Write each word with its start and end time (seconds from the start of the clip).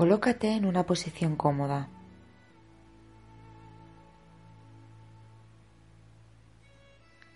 Colócate 0.00 0.54
en 0.54 0.64
una 0.64 0.86
posición 0.86 1.36
cómoda. 1.36 1.90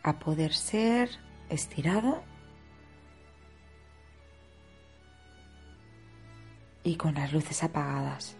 A 0.02 0.18
poder 0.18 0.54
ser 0.54 1.10
estirado 1.50 2.22
y 6.82 6.96
con 6.96 7.12
las 7.12 7.34
luces 7.34 7.62
apagadas. 7.62 8.34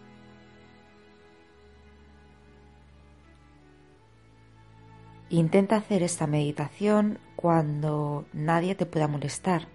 Intenta 5.29 5.77
hacer 5.77 6.02
esta 6.02 6.27
meditación 6.27 7.18
cuando 7.37 8.24
nadie 8.32 8.74
te 8.74 8.87
pueda 8.87 9.06
molestar. 9.06 9.73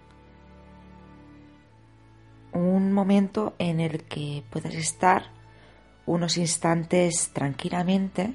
Momento 2.92 3.54
en 3.58 3.80
el 3.80 4.04
que 4.04 4.42
puedas 4.50 4.74
estar 4.74 5.30
unos 6.06 6.36
instantes 6.36 7.30
tranquilamente 7.32 8.34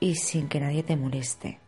y 0.00 0.16
sin 0.16 0.48
que 0.48 0.60
nadie 0.60 0.82
te 0.82 0.96
moleste. 0.96 1.60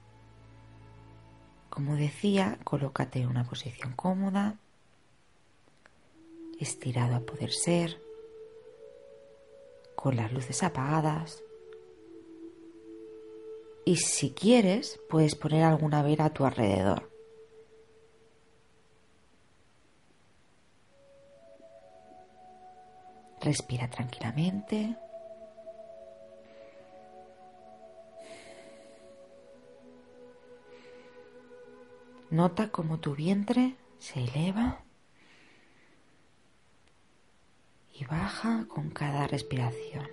Como 1.70 1.96
decía, 1.96 2.58
colócate 2.64 3.20
en 3.20 3.28
una 3.28 3.44
posición 3.44 3.92
cómoda, 3.94 4.58
estirado 6.60 7.16
a 7.16 7.20
poder 7.20 7.52
ser, 7.52 8.00
con 9.94 10.16
las 10.16 10.32
luces 10.32 10.62
apagadas 10.62 11.42
y 13.84 13.96
si 13.96 14.30
quieres 14.30 15.00
puedes 15.08 15.34
poner 15.34 15.64
alguna 15.64 16.02
vela 16.02 16.26
a 16.26 16.30
tu 16.30 16.44
alrededor. 16.44 17.13
Respira 23.44 23.90
tranquilamente. 23.90 24.96
Nota 32.30 32.70
cómo 32.70 33.00
tu 33.00 33.14
vientre 33.14 33.76
se 33.98 34.24
eleva 34.24 34.80
y 37.92 38.06
baja 38.06 38.64
con 38.66 38.88
cada 38.88 39.26
respiración. 39.26 40.08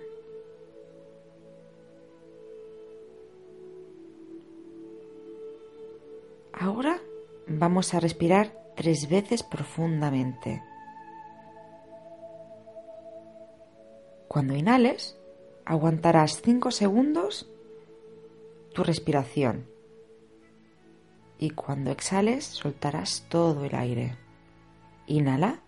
Ahora 6.52 7.00
vamos 7.46 7.94
a 7.94 8.00
respirar 8.00 8.74
tres 8.76 9.08
veces 9.08 9.42
profundamente. 9.42 10.62
Cuando 14.32 14.56
inhales, 14.56 15.14
aguantarás 15.66 16.40
cinco 16.40 16.70
segundos 16.70 17.50
tu 18.72 18.82
respiración 18.82 19.66
y 21.38 21.50
cuando 21.50 21.90
exhales 21.90 22.46
soltarás 22.46 23.26
todo 23.28 23.66
el 23.66 23.74
aire. 23.74 24.16
Inhala. 25.06 25.60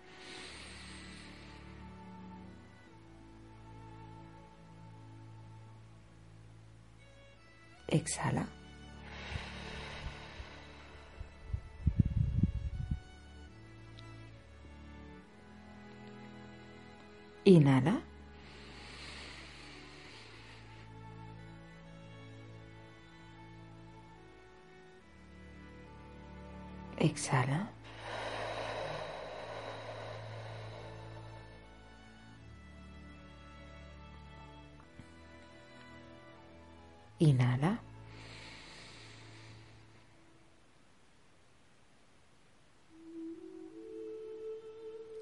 Exhala. 7.87 8.47
Inhala. 17.43 18.01
Exhala. 27.05 27.69
Inhala. 37.19 37.79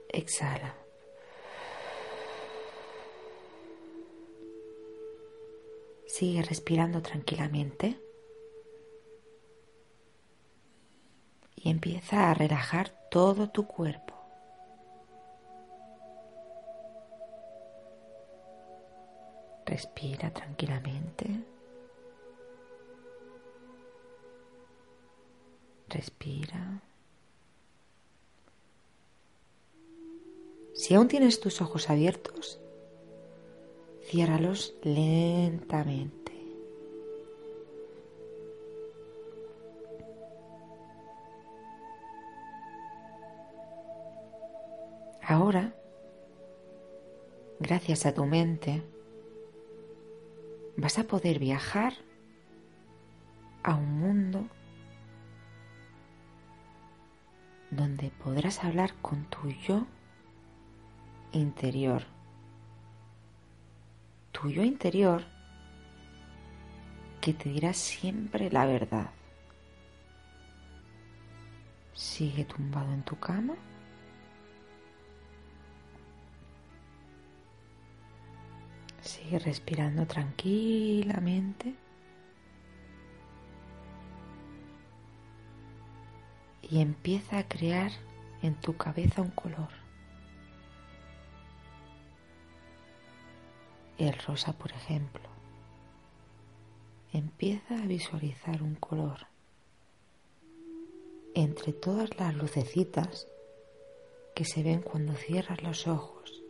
Exhala. 0.07 0.73
Sigue 6.05 6.43
respirando 6.43 7.01
tranquilamente 7.01 8.12
y 11.63 11.69
empieza 11.69 12.29
a 12.29 12.33
relajar 12.33 12.89
todo 13.09 13.49
tu 13.49 13.65
cuerpo. 13.65 14.13
Respira 19.65 20.29
tranquilamente. 20.31 21.25
Respira. 25.87 26.81
Si 30.73 30.95
aún 30.95 31.07
tienes 31.07 31.39
tus 31.39 31.61
ojos 31.61 31.89
abiertos, 31.89 32.59
Ciérralos 34.03 34.75
lentamente. 34.83 36.22
Ahora, 45.27 45.73
gracias 47.59 48.05
a 48.05 48.13
tu 48.13 48.25
mente, 48.25 48.83
vas 50.75 50.99
a 50.99 51.03
poder 51.05 51.39
viajar 51.39 51.93
a 53.63 53.75
un 53.75 53.99
mundo 53.99 54.47
donde 57.71 58.11
podrás 58.23 58.63
hablar 58.63 58.93
con 59.01 59.23
tu 59.25 59.49
yo 59.49 59.85
interior 61.31 62.03
tu 64.33 64.49
yo 64.49 64.63
interior 64.63 65.23
que 67.21 67.33
te 67.33 67.47
dirá 67.47 67.71
siempre 67.71 68.51
la 68.51 68.65
verdad. 68.65 69.11
Sigue 71.93 72.43
tumbado 72.43 72.91
en 72.91 73.03
tu 73.03 73.17
cama. 73.17 73.53
Sigue 79.23 79.39
respirando 79.39 80.05
tranquilamente. 80.05 81.75
Y 86.61 86.81
empieza 86.81 87.37
a 87.37 87.47
crear 87.47 87.91
en 88.41 88.55
tu 88.55 88.75
cabeza 88.75 89.21
un 89.21 89.31
color. 89.31 89.69
el 93.97 94.17
rosa, 94.19 94.53
por 94.53 94.71
ejemplo. 94.71 95.21
Empieza 97.11 97.75
a 97.75 97.87
visualizar 97.87 98.61
un 98.63 98.75
color 98.75 99.27
entre 101.35 101.73
todas 101.73 102.17
las 102.19 102.35
lucecitas 102.35 103.27
que 104.35 104.45
se 104.45 104.63
ven 104.63 104.81
cuando 104.81 105.13
cierras 105.13 105.61
los 105.61 105.87
ojos. 105.87 106.42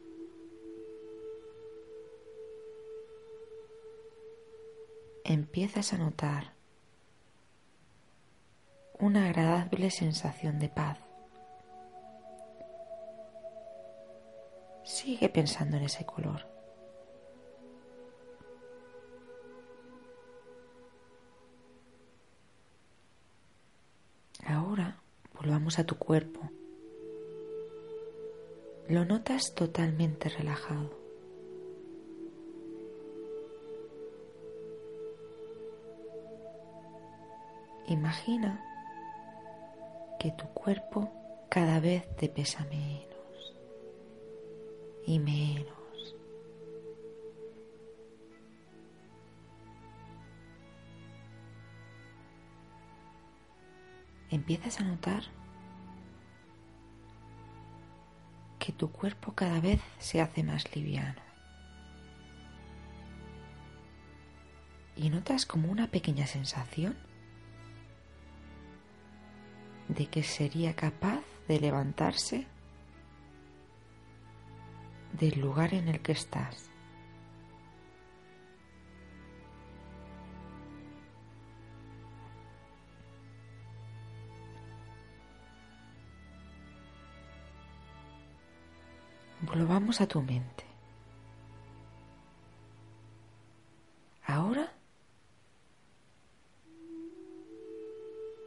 Empiezas 5.24 5.94
a 5.94 5.98
notar 5.98 6.54
una 9.00 9.26
agradable 9.26 9.90
sensación 9.92 10.60
de 10.60 10.70
paz. 10.70 11.00
Sigue 14.84 15.30
pensando 15.30 15.78
en 15.78 15.84
ese 15.84 16.06
color. 16.06 16.54
volvamos 25.44 25.78
a 25.78 25.84
tu 25.84 25.96
cuerpo. 25.96 26.40
Lo 28.88 29.04
notas 29.04 29.54
totalmente 29.54 30.30
relajado. 30.30 31.03
Imagina 37.94 38.60
que 40.20 40.32
tu 40.32 40.48
cuerpo 40.48 41.12
cada 41.48 41.80
vez 41.80 42.04
te 42.16 42.28
pesa 42.28 42.66
menos 42.66 43.56
y 45.06 45.20
menos. 45.20 46.16
Empiezas 54.32 54.80
a 54.80 54.86
notar 54.86 55.22
que 58.58 58.72
tu 58.72 58.92
cuerpo 58.92 59.34
cada 59.34 59.60
vez 59.60 59.80
se 60.00 60.20
hace 60.20 60.42
más 60.42 60.76
liviano. 60.76 61.22
Y 64.96 65.12
notas 65.12 65.46
como 65.46 65.72
una 65.72 65.90
pequeña 65.92 66.26
sensación 66.26 67.13
de 69.96 70.08
que 70.08 70.24
sería 70.24 70.76
capaz 70.76 71.24
de 71.48 71.60
levantarse 71.60 72.48
del 75.14 75.40
lugar 75.40 75.74
en 75.74 75.88
el 75.88 76.00
que 76.02 76.14
estás. 76.14 76.70
Volvamos 89.42 90.02
a 90.02 90.08
tu 90.08 90.22
mente. 90.22 90.73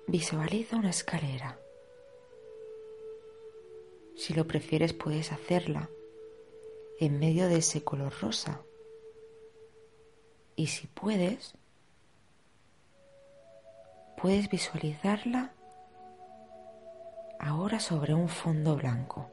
Visualiza 0.06 0.76
una 0.76 0.91
escalera. 0.91 1.58
Si 4.17 4.35
lo 4.35 4.47
prefieres 4.47 4.93
puedes 4.93 5.32
hacerla 5.32 5.91
en 6.99 7.19
medio 7.19 7.49
de 7.49 7.56
ese 7.58 7.82
color 7.82 8.12
rosa. 8.20 8.62
Y 10.55 10.69
si 10.69 10.87
puedes, 10.87 11.55
puedes 14.17 14.49
visualizarla 14.49 15.53
ahora 17.38 17.79
sobre 17.79 18.14
un 18.14 18.29
fondo 18.29 18.76
blanco. 18.76 19.31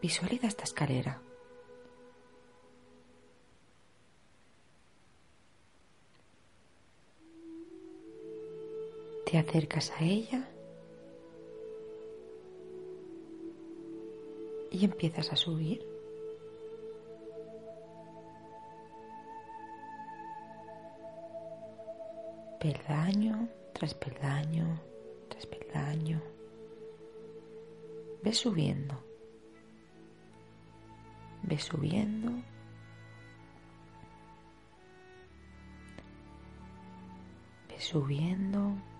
Visualiza 0.00 0.46
esta 0.46 0.64
escalera. 0.64 1.20
Te 9.32 9.38
acercas 9.38 9.90
a 9.92 10.04
ella 10.04 10.46
y 14.70 14.84
empiezas 14.84 15.32
a 15.32 15.36
subir. 15.36 15.82
Peldaño 22.60 23.48
tras 23.72 23.94
peldaño 23.94 24.78
tras 25.30 25.46
peldaño. 25.46 26.20
Ves 28.22 28.36
subiendo. 28.36 29.02
Ves 31.42 31.64
subiendo. 31.64 32.32
Ves 37.70 37.82
subiendo. 37.82 38.91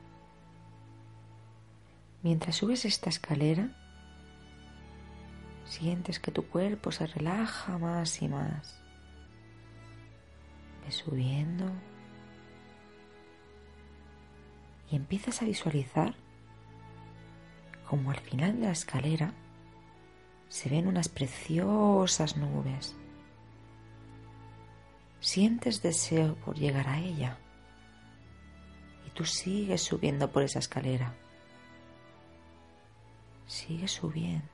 Mientras 2.23 2.57
subes 2.57 2.85
esta 2.85 3.11
escalera, 3.11 3.71
sientes 5.65 6.21
que 6.21 6.31
tu 6.31 6.47
cuerpo 6.47 6.93
se 6.93 7.07
relaja 7.07 7.79
más 7.79 8.23
y 8.23 8.29
más. 8.29 8.81
Ves 10.85 10.97
subiendo 10.97 11.71
y 14.91 14.97
empiezas 14.97 15.43
a 15.43 15.47
visualizar 15.47 16.15
como 17.89 18.11
al 18.11 18.21
final 18.21 18.61
de 18.61 18.67
la 18.67 18.73
escalera 18.73 19.35
se 20.49 20.69
ven 20.69 20.87
unas 20.87 21.09
preciosas 21.09 22.37
nubes. 22.37 22.95
Sientes 25.21 25.83
deseo 25.83 26.35
por 26.37 26.57
llegar 26.57 26.89
a 26.89 26.99
ella 26.99 27.39
y 29.07 29.11
tú 29.11 29.25
sigues 29.25 29.83
subiendo 29.83 30.31
por 30.31 30.43
esa 30.43 30.59
escalera. 30.59 31.15
Sigues 33.47 33.93
subiendo. 33.93 34.49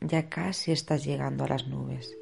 Ya 0.00 0.28
casi 0.28 0.72
estás 0.72 1.04
llegando 1.04 1.44
a 1.44 1.48
las 1.48 1.66
nubes. 1.66 2.16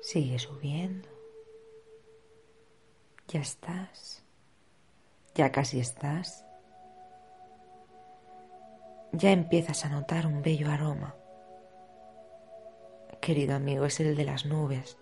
Sigue 0.00 0.38
subiendo. 0.38 1.08
Ya 3.28 3.40
estás. 3.40 4.22
Ya 5.34 5.50
casi 5.50 5.80
estás. 5.80 6.44
Ya 9.12 9.30
empiezas 9.30 9.84
a 9.84 9.88
notar 9.88 10.26
un 10.26 10.42
bello 10.42 10.70
aroma. 10.70 11.14
Querido 13.24 13.54
amigo, 13.54 13.86
es 13.86 14.00
el 14.00 14.16
de 14.16 14.24
las 14.26 14.44
nubes. 14.44 14.98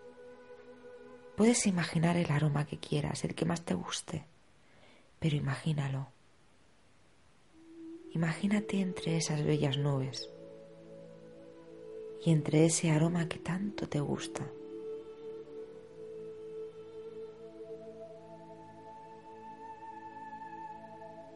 Puedes 1.37 1.67
imaginar 1.67 2.17
el 2.17 2.31
aroma 2.31 2.65
que 2.65 2.79
quieras, 2.79 3.25
el 3.25 3.35
que 3.35 3.45
más 3.45 3.63
te 3.63 3.75
guste, 3.75 4.25
pero 5.19 5.35
imagínalo. 5.35 6.07
Imagínate 8.13 8.81
entre 8.81 9.17
esas 9.17 9.43
bellas 9.43 9.77
nubes 9.77 10.31
y 12.25 12.31
entre 12.31 12.65
ese 12.65 12.93
aroma 12.93 13.29
que 13.29 13.41
tanto 13.41 13.89
te 13.89 13.99
gusta. 13.99 14.49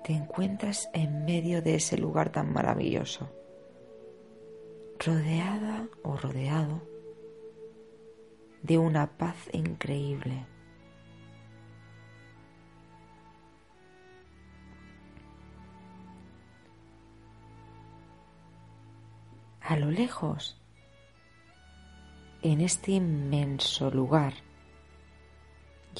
te 0.04 0.12
encuentras 0.12 0.88
en 0.92 1.24
medio 1.24 1.62
de 1.62 1.74
ese 1.74 1.98
lugar 1.98 2.30
tan 2.30 2.52
maravilloso, 2.52 3.28
rodeada 5.06 5.86
o 6.02 6.16
rodeado 6.16 6.82
de 8.62 8.76
una 8.76 9.06
paz 9.06 9.36
increíble. 9.52 10.44
A 19.60 19.76
lo 19.76 19.92
lejos, 19.92 20.60
en 22.42 22.60
este 22.60 22.90
inmenso 22.90 23.92
lugar 23.92 24.34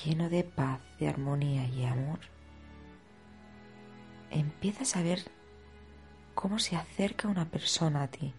lleno 0.04 0.28
de 0.28 0.42
paz, 0.42 0.80
de 0.98 1.06
armonía 1.06 1.68
y 1.68 1.84
amor, 1.84 2.18
empiezas 4.32 4.96
a 4.96 5.02
ver 5.04 5.20
cómo 6.34 6.58
se 6.58 6.74
acerca 6.74 7.28
una 7.28 7.44
persona 7.44 8.02
a 8.02 8.08
ti. 8.08 8.34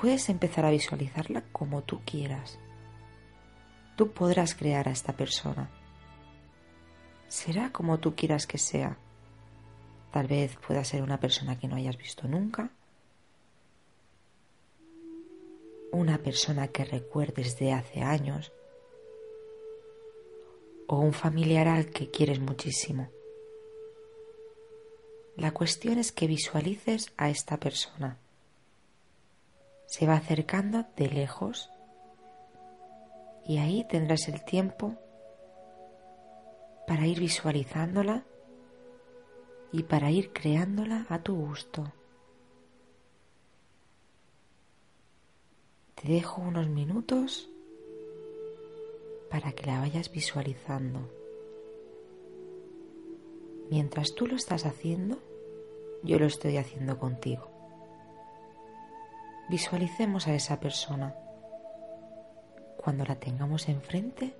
Puedes 0.00 0.28
empezar 0.28 0.64
a 0.64 0.70
visualizarla 0.70 1.42
como 1.52 1.82
tú 1.82 2.00
quieras. 2.04 2.58
Tú 3.96 4.12
podrás 4.12 4.54
crear 4.54 4.88
a 4.88 4.92
esta 4.92 5.12
persona. 5.12 5.70
Será 7.28 7.70
como 7.70 7.98
tú 7.98 8.14
quieras 8.14 8.46
que 8.46 8.58
sea. 8.58 8.96
Tal 10.10 10.26
vez 10.26 10.56
pueda 10.66 10.84
ser 10.84 11.02
una 11.02 11.20
persona 11.20 11.58
que 11.58 11.68
no 11.68 11.76
hayas 11.76 11.96
visto 11.96 12.26
nunca 12.26 12.70
una 15.92 16.18
persona 16.18 16.68
que 16.68 16.84
recuerdes 16.84 17.58
de 17.58 17.72
hace 17.72 18.00
años 18.00 18.52
o 20.86 20.98
un 20.98 21.12
familiar 21.12 21.68
al 21.68 21.90
que 21.90 22.10
quieres 22.10 22.40
muchísimo. 22.40 23.10
La 25.36 25.52
cuestión 25.52 25.98
es 25.98 26.12
que 26.12 26.26
visualices 26.26 27.12
a 27.16 27.30
esta 27.30 27.58
persona. 27.58 28.18
Se 29.90 30.06
va 30.06 30.14
acercando 30.14 30.86
de 30.94 31.08
lejos 31.08 31.68
y 33.44 33.58
ahí 33.58 33.84
tendrás 33.88 34.28
el 34.28 34.44
tiempo 34.44 34.94
para 36.86 37.08
ir 37.08 37.18
visualizándola 37.18 38.22
y 39.72 39.82
para 39.82 40.12
ir 40.12 40.32
creándola 40.32 41.06
a 41.08 41.20
tu 41.24 41.34
gusto. 41.34 41.92
Te 45.96 46.06
dejo 46.06 46.40
unos 46.40 46.68
minutos 46.68 47.50
para 49.28 49.50
que 49.50 49.66
la 49.66 49.80
vayas 49.80 50.12
visualizando. 50.12 51.00
Mientras 53.70 54.14
tú 54.14 54.28
lo 54.28 54.36
estás 54.36 54.66
haciendo, 54.66 55.18
yo 56.04 56.20
lo 56.20 56.26
estoy 56.26 56.58
haciendo 56.58 56.96
contigo. 56.96 57.59
Visualicemos 59.50 60.28
a 60.28 60.34
esa 60.34 60.60
persona. 60.60 61.12
Cuando 62.76 63.04
la 63.04 63.16
tengamos 63.16 63.68
enfrente, 63.68 64.36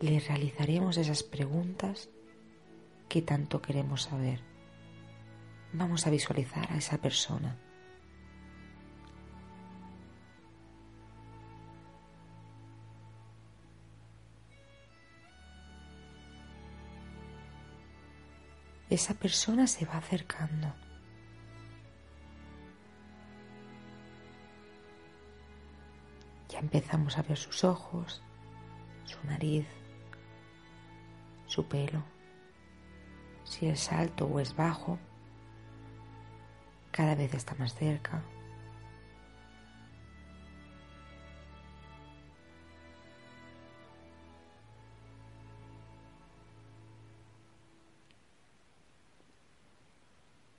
le 0.00 0.18
realizaremos 0.18 0.96
esas 0.96 1.22
preguntas 1.22 2.10
que 3.08 3.22
tanto 3.22 3.62
queremos 3.62 4.02
saber. 4.02 4.40
Vamos 5.72 6.06
a 6.06 6.10
visualizar 6.10 6.70
a 6.72 6.76
esa 6.76 6.98
persona. 6.98 7.56
Esa 18.90 19.14
persona 19.14 19.68
se 19.68 19.84
va 19.84 19.98
acercando. 19.98 20.87
Empezamos 26.60 27.16
a 27.16 27.22
ver 27.22 27.36
sus 27.36 27.62
ojos, 27.62 28.20
su 29.04 29.24
nariz, 29.26 29.66
su 31.46 31.64
pelo, 31.66 32.02
si 33.44 33.66
es 33.68 33.92
alto 33.92 34.26
o 34.26 34.40
es 34.40 34.56
bajo, 34.56 34.98
cada 36.90 37.14
vez 37.14 37.32
está 37.32 37.54
más 37.54 37.74
cerca. 37.74 38.22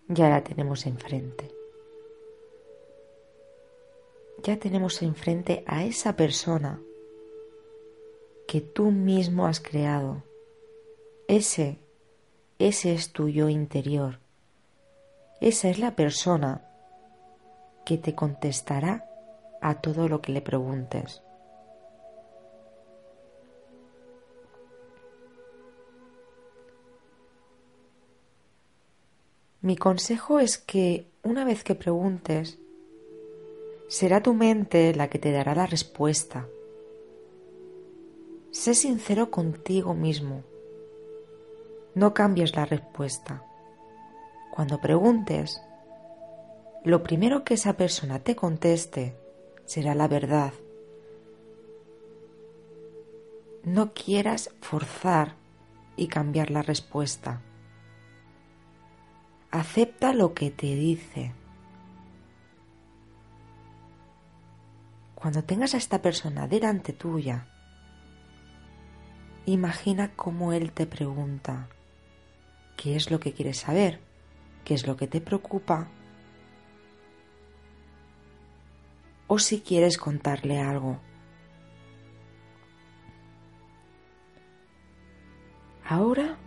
Ya 0.07 0.29
la 0.29 0.43
tenemos 0.43 0.85
enfrente. 0.85 1.58
Ya 4.43 4.57
tenemos 4.57 5.01
enfrente 5.01 5.63
a 5.67 5.83
esa 5.83 6.15
persona 6.15 6.79
que 8.47 8.61
tú 8.61 8.91
mismo 8.91 9.45
has 9.45 9.59
creado. 9.59 10.23
Ese, 11.27 11.77
ese 12.57 12.93
es 12.93 13.11
tu 13.11 13.29
yo 13.29 13.49
interior. 13.49 14.19
Esa 15.41 15.69
es 15.69 15.77
la 15.77 15.95
persona 15.95 16.65
que 17.85 17.97
te 17.97 18.15
contestará 18.15 19.05
a 19.61 19.81
todo 19.81 20.07
lo 20.07 20.21
que 20.21 20.31
le 20.31 20.41
preguntes. 20.41 21.21
Mi 29.61 29.75
consejo 29.75 30.39
es 30.39 30.57
que 30.57 31.05
una 31.21 31.43
vez 31.43 31.63
que 31.63 31.75
preguntes, 31.75 32.57
será 33.89 34.21
tu 34.21 34.35
mente 34.35 34.93
la 34.93 35.09
que 35.09 35.17
te 35.17 35.31
dará 35.31 35.55
la 35.55 35.65
respuesta. 35.65 36.47
Sé 38.51 38.75
sincero 38.75 39.31
contigo 39.31 39.95
mismo. 39.95 40.43
No 41.95 42.13
cambies 42.13 42.55
la 42.55 42.65
respuesta. 42.65 43.43
Cuando 44.51 44.79
preguntes, 44.79 45.59
lo 46.85 47.01
primero 47.01 47.43
que 47.43 47.55
esa 47.55 47.73
persona 47.73 48.19
te 48.19 48.35
conteste 48.35 49.15
será 49.65 49.95
la 49.95 50.07
verdad. 50.07 50.53
No 53.63 53.93
quieras 53.93 54.51
forzar 54.61 55.35
y 55.95 56.07
cambiar 56.07 56.51
la 56.51 56.61
respuesta. 56.61 57.41
Acepta 59.49 60.13
lo 60.13 60.35
que 60.35 60.51
te 60.51 60.75
dice. 60.75 61.38
Cuando 65.19 65.43
tengas 65.43 65.73
a 65.73 65.77
esta 65.77 66.01
persona 66.01 66.47
delante 66.47 66.93
tuya, 66.93 67.45
imagina 69.45 70.15
cómo 70.15 70.53
él 70.53 70.71
te 70.71 70.85
pregunta 70.85 71.67
qué 72.77 72.95
es 72.95 73.11
lo 73.11 73.19
que 73.19 73.33
quieres 73.33 73.57
saber, 73.57 73.99
qué 74.63 74.73
es 74.75 74.87
lo 74.87 74.95
que 74.95 75.07
te 75.07 75.19
preocupa, 75.19 75.89
o 79.27 79.39
si 79.39 79.59
quieres 79.59 79.97
contarle 79.97 80.61
algo. 80.61 80.99
Ahora 85.85 86.37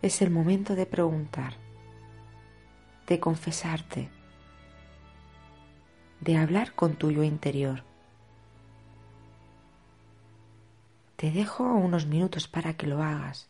es 0.00 0.22
el 0.22 0.30
momento 0.30 0.74
de 0.74 0.86
preguntar, 0.86 1.54
de 3.06 3.20
confesarte, 3.20 4.15
de 6.20 6.36
hablar 6.36 6.74
con 6.74 6.96
tu 6.96 7.10
yo 7.10 7.22
interior. 7.22 7.82
Te 11.16 11.30
dejo 11.30 11.64
unos 11.64 12.06
minutos 12.06 12.46
para 12.48 12.76
que 12.76 12.86
lo 12.86 13.02
hagas. 13.02 13.48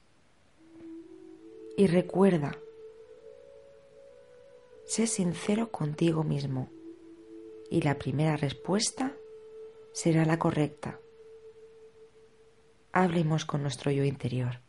Y 1.77 1.89
recuerda, 1.89 2.57
sé 4.87 5.07
sincero 5.07 5.71
contigo 5.71 6.23
mismo 6.25 6.71
y 7.71 7.83
la 7.83 7.99
primera 7.99 8.37
respuesta 8.37 9.15
será 9.93 10.25
la 10.25 10.39
correcta. 10.39 11.01
Hablemos 12.93 13.45
con 13.45 13.63
nuestro 13.63 13.91
yo 13.91 14.05
interior. 14.05 14.66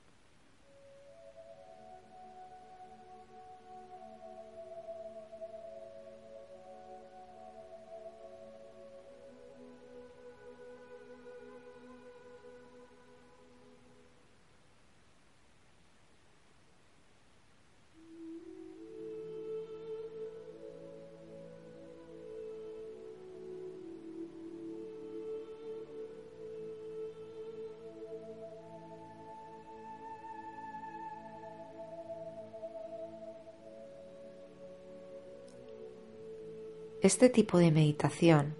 Este 37.07 37.29
tipo 37.29 37.57
de 37.57 37.71
meditación 37.71 38.53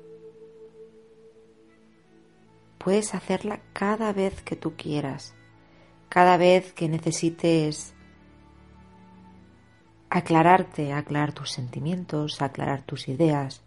puedes 2.78 3.14
hacerla 3.14 3.60
cada 3.74 4.14
vez 4.14 4.42
que 4.42 4.56
tú 4.56 4.78
quieras, 4.78 5.36
cada 6.08 6.38
vez 6.38 6.72
que 6.72 6.88
necesites 6.88 7.94
aclararte, 10.10 10.94
aclarar 10.94 11.34
tus 11.34 11.52
sentimientos, 11.52 12.42
aclarar 12.42 12.84
tus 12.84 13.10
ideas, 13.10 13.64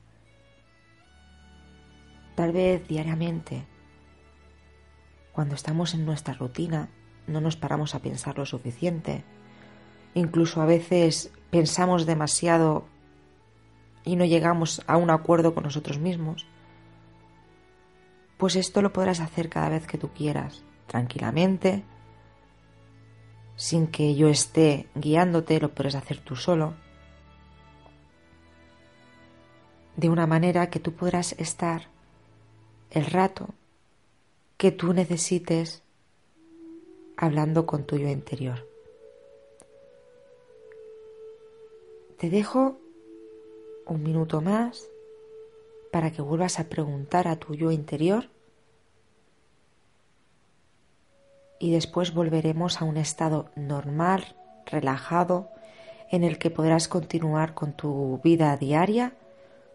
tal 2.35 2.53
vez 2.53 2.89
diariamente. 2.89 3.67
Cuando 5.33 5.57
estamos 5.57 5.93
en 5.93 6.07
nuestra 6.07 6.33
rutina 6.33 6.89
no 7.27 7.43
nos 7.43 7.57
paramos 7.57 7.95
a 7.95 7.99
pensar 7.99 8.39
lo 8.39 8.47
suficiente. 8.47 9.25
Incluso 10.15 10.63
a 10.63 10.65
veces 10.65 11.31
pensamos 11.51 12.07
demasiado 12.07 12.89
y 14.05 14.17
no 14.17 14.25
llegamos 14.25 14.83
a 14.87 14.97
un 14.97 15.11
acuerdo 15.11 15.55
con 15.55 15.65
nosotros 15.65 15.99
mismos, 15.99 16.47
pues 18.39 18.57
esto 18.57 18.81
lo 18.83 18.93
podrás 18.93 19.21
hacer 19.21 19.49
cada 19.49 19.69
vez 19.69 19.87
que 19.87 19.99
tú 19.99 20.09
quieras, 20.09 20.65
tranquilamente, 20.87 21.85
sin 23.57 23.87
que 23.87 24.15
yo 24.15 24.29
esté 24.29 24.89
guiándote, 24.95 25.61
lo 25.61 25.75
podrás 25.75 25.95
hacer 25.95 26.19
tú 26.19 26.37
solo, 26.37 26.75
de 29.97 30.09
una 30.09 30.27
manera 30.27 30.71
que 30.71 30.81
tú 30.81 30.95
podrás 30.95 31.33
estar 31.33 31.89
el 32.91 33.05
rato 33.05 33.51
que 34.57 34.73
tú 34.73 34.95
necesites 34.95 35.83
hablando 37.17 37.67
con 37.67 37.85
tu 37.85 37.99
yo 37.99 38.09
interior. 38.09 38.67
Te 42.17 42.31
dejo 42.31 42.79
un 43.91 44.05
minuto 44.05 44.41
más 44.41 44.89
para 45.91 46.13
que 46.13 46.23
vuelvas 46.23 46.61
a 46.61 46.69
preguntar 46.69 47.27
a 47.27 47.37
tu 47.37 47.55
yo 47.55 47.73
interior 47.73 48.31
y 51.59 51.73
después 51.73 52.15
volveremos 52.15 52.81
a 52.81 52.85
un 52.85 52.97
estado 52.97 53.51
normal, 53.57 54.37
relajado, 54.65 55.51
en 56.11 56.25
el 56.25 56.39
que 56.39 56.51
podrás 56.51 56.89
continuar 56.89 57.55
con 57.55 57.73
tu 57.73 58.21
vida 58.23 58.57
diaria, 58.57 59.15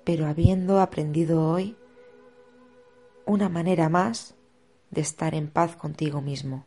pero 0.04 0.26
habiendo 0.26 0.80
aprendido 0.80 1.52
hoy 1.52 1.76
una 3.26 3.50
manera 3.50 3.90
más 3.90 4.34
de 4.92 5.02
estar 5.02 5.36
en 5.36 5.50
paz 5.50 5.76
contigo 5.76 6.22
mismo. 6.22 6.66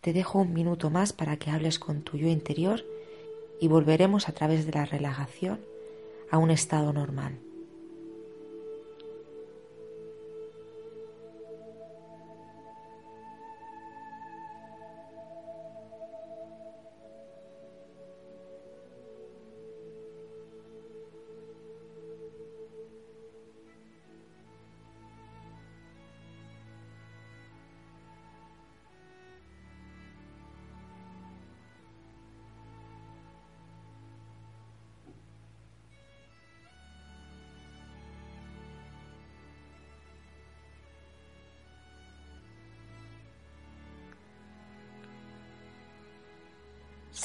Te 0.00 0.12
dejo 0.12 0.40
un 0.40 0.52
minuto 0.52 0.90
más 0.90 1.12
para 1.12 1.36
que 1.36 1.50
hables 1.50 1.78
con 1.78 2.02
tu 2.02 2.16
yo 2.16 2.26
interior 2.26 2.84
y 3.60 3.68
volveremos 3.68 4.28
a 4.28 4.32
través 4.32 4.66
de 4.66 4.72
la 4.72 4.84
relajación 4.84 5.71
a 6.32 6.38
un 6.38 6.50
estado 6.50 6.92
normal. 6.94 7.38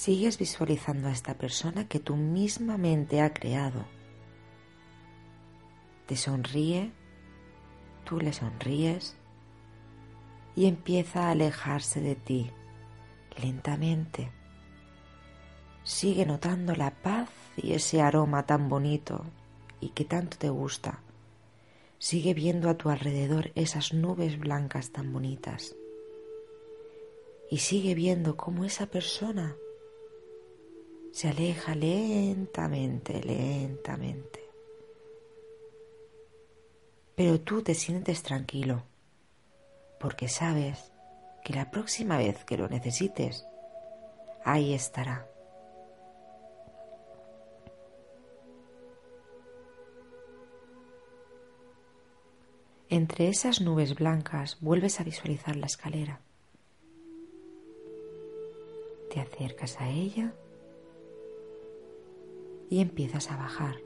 Sigues 0.08 0.38
visualizando 0.38 1.10
a 1.10 1.12
esta 1.12 1.34
persona 1.34 1.90
que 1.90 2.00
tu 2.00 2.16
misma 2.16 2.78
mente 2.78 3.20
ha 3.20 3.34
creado. 3.34 3.84
Te 6.06 6.16
sonríe, 6.16 6.94
tú 8.06 8.22
le 8.22 8.32
sonríes 8.32 9.18
y 10.56 10.68
empieza 10.68 11.28
a 11.28 11.32
alejarse 11.32 12.00
de 12.00 12.16
ti 12.16 12.52
lentamente. 13.44 14.32
Sigue 15.84 16.26
notando 16.26 16.74
la 16.74 16.92
paz 16.92 17.28
y 17.58 17.74
ese 17.74 18.02
aroma 18.02 18.46
tan 18.46 18.70
bonito 18.70 19.26
y 19.82 19.90
que 19.90 20.06
tanto 20.06 20.38
te 20.38 20.48
gusta. 20.48 21.02
Sigue 22.00 22.34
viendo 22.34 22.70
a 22.70 22.78
tu 22.78 22.90
alrededor 22.90 23.52
esas 23.56 23.92
nubes 23.92 24.40
blancas 24.40 24.92
tan 24.92 25.12
bonitas. 25.12 25.76
Y 27.52 27.58
sigue 27.58 27.94
viendo 27.94 28.38
cómo 28.38 28.64
esa 28.64 28.86
persona 28.86 29.58
se 31.18 31.30
aleja 31.30 31.74
lentamente, 31.74 33.24
lentamente. 33.24 34.40
Pero 37.16 37.42
tú 37.42 37.64
te 37.64 37.74
sientes 37.74 38.22
tranquilo, 38.22 38.84
porque 40.00 40.28
sabes 40.28 40.92
que 41.44 41.54
la 41.54 41.72
próxima 41.72 42.20
vez 42.20 42.46
que 42.46 42.56
lo 42.56 42.70
necesites, 42.70 43.48
ahí 44.46 44.76
estará. 44.76 45.28
Entre 52.90 53.30
esas 53.30 53.60
nubes 53.60 53.96
blancas 53.96 54.60
vuelves 54.62 55.00
a 55.00 55.04
visualizar 55.04 55.56
la 55.56 55.66
escalera. 55.66 56.22
Te 59.12 59.20
acercas 59.20 59.82
a 59.82 59.90
ella 59.90 60.32
y 62.70 62.82
empiezas 62.82 63.32
a 63.32 63.38
bajar. 63.38 63.78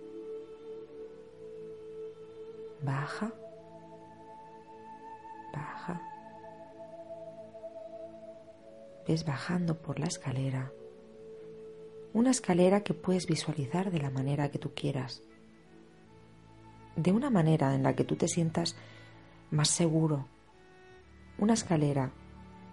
Baja, 2.83 3.31
baja. 5.53 6.01
Ves 9.07 9.25
bajando 9.25 9.81
por 9.81 9.99
la 9.99 10.07
escalera. 10.07 10.71
Una 12.13 12.31
escalera 12.31 12.81
que 12.81 12.93
puedes 12.93 13.27
visualizar 13.27 13.91
de 13.91 13.99
la 13.99 14.09
manera 14.09 14.49
que 14.49 14.59
tú 14.59 14.73
quieras. 14.73 15.21
De 16.95 17.11
una 17.11 17.29
manera 17.29 17.73
en 17.75 17.83
la 17.83 17.95
que 17.95 18.03
tú 18.03 18.15
te 18.15 18.27
sientas 18.27 18.75
más 19.49 19.69
seguro. 19.69 20.27
Una 21.37 21.53
escalera 21.53 22.11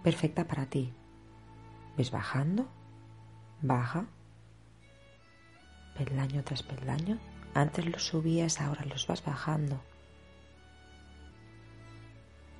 perfecta 0.03 0.45
para 0.45 0.65
ti. 0.65 0.93
¿Ves 1.97 2.11
bajando? 2.11 2.67
Baja 3.61 4.07
peldaño 5.99 6.43
tras 6.43 6.63
peldaño. 6.63 7.19
Antes 7.53 7.85
los 7.85 8.05
subías, 8.05 8.61
ahora 8.61 8.85
los 8.85 9.05
vas 9.05 9.23
bajando. 9.23 9.81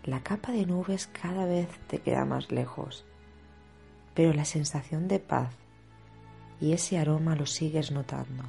La 0.04 0.21
capa 0.21 0.52
de 0.52 0.65
nubes 0.65 1.08
cada 1.08 1.45
vez 1.45 1.69
te 1.88 1.99
queda 1.99 2.25
más 2.25 2.52
lejos, 2.52 3.06
pero 4.13 4.34
la 4.34 4.45
sensación 4.45 5.08
de 5.08 5.19
paz 5.19 5.54
y 6.60 6.73
ese 6.73 6.99
aroma 6.99 7.36
lo 7.36 7.45
sigues 7.45 7.91
notando. 7.91 8.43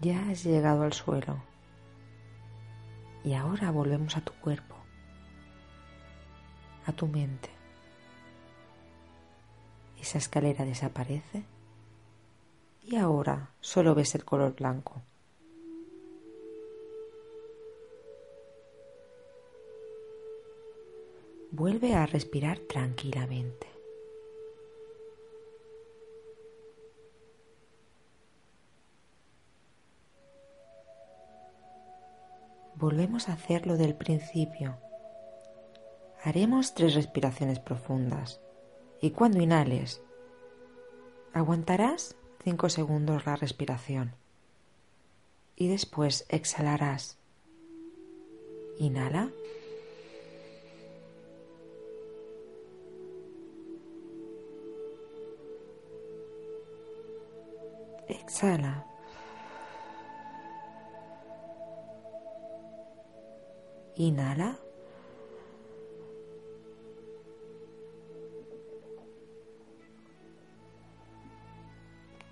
Ya 0.00 0.30
has 0.30 0.44
llegado 0.44 0.82
al 0.82 0.92
suelo 0.92 1.42
y 3.24 3.34
ahora 3.34 3.70
volvemos 3.70 4.16
a 4.16 4.20
tu 4.20 4.32
cuerpo, 4.34 4.76
a 6.86 6.92
tu 6.92 7.06
mente. 7.08 7.57
Esa 10.00 10.18
escalera 10.18 10.64
desaparece 10.64 11.44
y 12.82 12.96
ahora 12.96 13.50
solo 13.60 13.94
ves 13.94 14.14
el 14.14 14.24
color 14.24 14.54
blanco. 14.54 15.02
Vuelve 21.50 21.94
a 21.94 22.06
respirar 22.06 22.58
tranquilamente. 22.60 23.66
Volvemos 32.74 33.28
a 33.28 33.32
hacerlo 33.32 33.76
del 33.76 33.96
principio. 33.96 34.78
Haremos 36.22 36.74
tres 36.74 36.94
respiraciones 36.94 37.58
profundas 37.58 38.40
y 39.00 39.10
cuando 39.10 39.40
inhales, 39.40 40.00
aguantarás 41.32 42.16
5 42.42 42.68
segundos 42.68 43.26
la 43.26 43.36
respiración 43.36 44.14
y 45.56 45.68
después 45.68 46.24
exhalarás. 46.28 47.18
Inhala. 48.78 49.30
Exhala. 58.08 58.86
Inhala. 63.96 64.67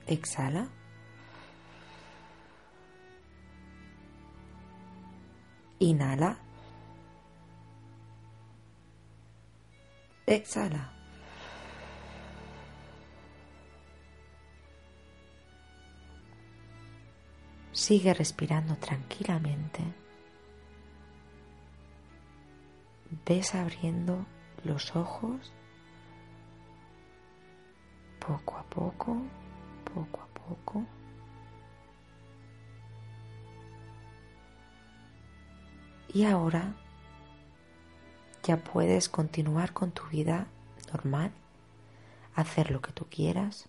Exhala. 0.07 0.69
Inhala. 5.81 6.39
Exhala. 10.27 10.93
Sigue 17.73 18.15
respirando 18.15 18.77
tranquilamente. 18.77 19.81
Ves 23.27 23.55
abriendo 23.55 24.25
los 24.65 24.97
ojos 24.97 25.53
poco 28.19 28.57
a 28.57 28.63
poco 28.65 29.23
poco 29.97 30.21
a 30.21 30.27
poco. 30.47 30.85
Y 36.13 36.25
ahora 36.25 36.75
ya 38.43 38.59
puedes 38.59 39.09
continuar 39.09 39.73
con 39.73 39.91
tu 39.93 40.05
vida 40.05 40.49
normal, 40.93 41.33
hacer 42.35 42.71
lo 42.71 42.81
que 42.81 42.93
tú 42.93 43.07
quieras, 43.11 43.69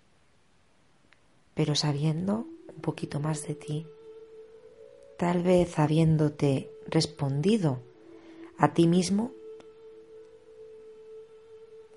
pero 1.55 1.75
sabiendo 1.75 2.45
un 2.67 2.81
poquito 2.81 3.19
más 3.19 3.47
de 3.47 3.55
ti, 3.55 3.87
tal 5.17 5.43
vez 5.43 5.79
habiéndote 5.79 6.69
respondido 6.87 7.79
a 8.57 8.73
ti 8.73 8.85
mismo 8.87 9.31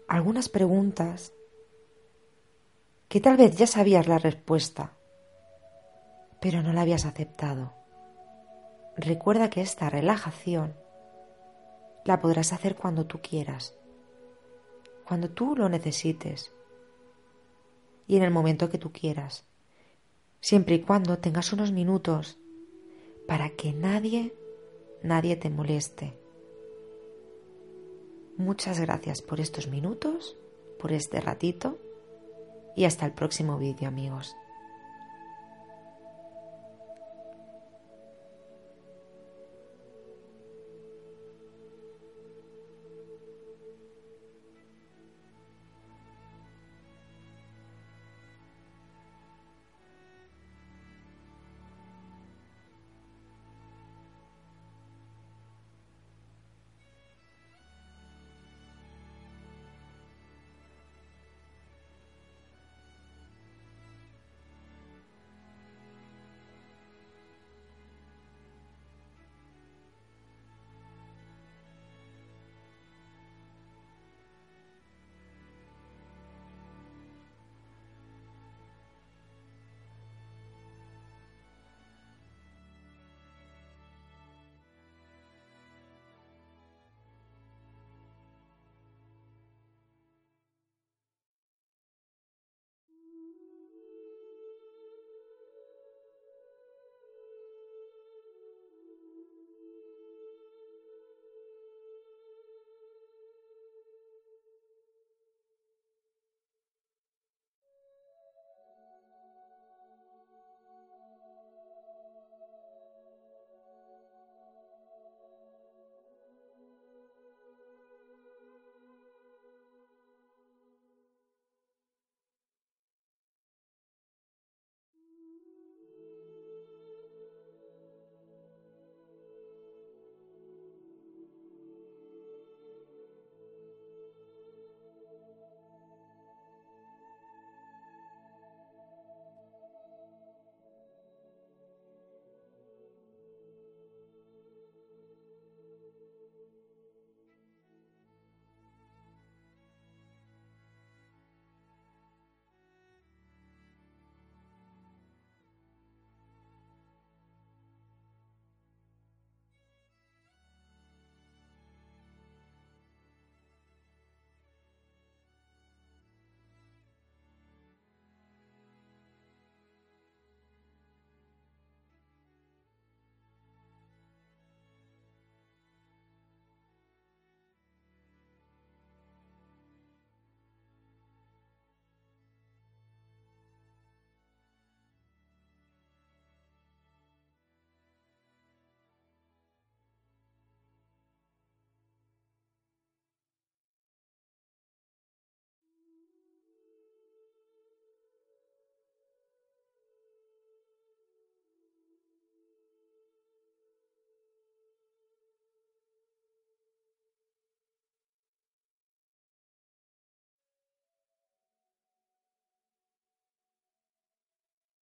algunas 0.09 0.49
preguntas 0.49 1.33
que 3.11 3.21
tal 3.21 3.37
vez 3.37 3.57
ya 3.57 3.67
sabías 3.67 4.07
la 4.07 4.19
respuesta, 4.19 4.93
pero 6.41 6.63
no 6.63 6.73
la 6.73 6.83
habías 6.83 7.07
aceptado. 7.07 7.75
Recuerda 8.97 9.51
que 9.51 9.63
esta 9.63 9.91
relajación 9.91 10.77
la 12.05 12.21
podrás 12.21 12.53
hacer 12.53 12.77
cuando 12.77 13.07
tú 13.07 13.19
quieras, 13.21 13.75
cuando 15.07 15.29
tú 15.29 15.57
lo 15.57 15.69
necesites. 15.69 16.53
y 18.07 18.17
en 18.17 18.23
el 18.23 18.31
momento 18.31 18.69
que 18.69 18.79
tú 18.79 18.93
quieras, 18.93 19.45
siempre 20.41 20.77
y 20.77 20.81
cuando 20.83 21.19
tengas 21.19 21.53
unos 21.53 21.73
minutos 21.73 22.39
para 23.27 23.51
que 23.51 23.73
nadie, 23.73 24.35
nadie 25.03 25.35
te 25.35 25.51
moleste. 25.51 26.17
Muchas 28.37 28.79
gracias 28.79 29.21
por 29.21 29.41
estos 29.41 29.67
minutos, 29.67 30.37
por 30.79 30.93
este 30.93 31.21
ratito 31.21 31.79
y 32.81 32.87
hasta 32.87 33.05
el 33.05 33.13
próximo 33.13 33.59
vídeo 33.59 33.89
amigos. 33.89 34.39